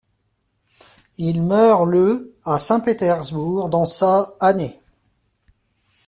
Il 1.19 1.43
meurt 1.43 1.85
le 1.85 2.35
à 2.43 2.57
Saint-Pétersbourg 2.57 3.69
dans 3.69 3.85
sa 3.85 4.33
année. 4.39 4.79